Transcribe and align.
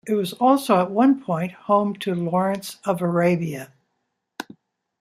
It 0.07 0.15
was 0.15 0.33
also 0.33 0.81
at 0.81 0.89
one 0.89 1.21
point 1.23 1.51
home 1.51 1.93
to 1.99 2.15
Lawrence 2.15 2.77
of 2.85 3.03
Arabia. 3.03 3.71